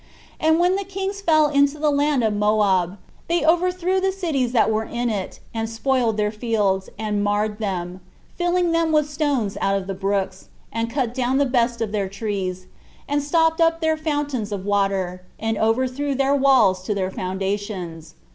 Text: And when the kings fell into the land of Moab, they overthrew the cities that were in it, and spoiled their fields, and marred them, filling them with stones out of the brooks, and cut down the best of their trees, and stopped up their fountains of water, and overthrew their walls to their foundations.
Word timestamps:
And 0.39 0.57
when 0.57 0.77
the 0.77 0.83
kings 0.83 1.21
fell 1.21 1.47
into 1.47 1.77
the 1.77 1.91
land 1.91 2.23
of 2.23 2.33
Moab, 2.33 2.97
they 3.27 3.45
overthrew 3.45 4.01
the 4.01 4.11
cities 4.11 4.51
that 4.51 4.71
were 4.71 4.81
in 4.83 5.11
it, 5.11 5.39
and 5.53 5.69
spoiled 5.69 6.17
their 6.17 6.31
fields, 6.31 6.89
and 6.97 7.23
marred 7.23 7.59
them, 7.59 7.99
filling 8.35 8.71
them 8.71 8.91
with 8.91 9.07
stones 9.07 9.59
out 9.61 9.77
of 9.77 9.85
the 9.85 9.93
brooks, 9.93 10.49
and 10.73 10.89
cut 10.89 11.13
down 11.13 11.37
the 11.37 11.45
best 11.45 11.81
of 11.81 11.91
their 11.91 12.09
trees, 12.09 12.65
and 13.07 13.21
stopped 13.21 13.61
up 13.61 13.79
their 13.79 13.95
fountains 13.95 14.51
of 14.51 14.65
water, 14.65 15.23
and 15.39 15.55
overthrew 15.59 16.15
their 16.15 16.33
walls 16.35 16.81
to 16.85 16.95
their 16.95 17.11
foundations. 17.11 18.15